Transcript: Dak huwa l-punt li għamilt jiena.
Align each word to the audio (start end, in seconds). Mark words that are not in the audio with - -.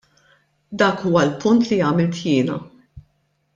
Dak 0.81 1.03
huwa 1.03 1.21
l-punt 1.27 1.69
li 1.69 1.79
għamilt 1.85 2.19
jiena. 2.25 2.59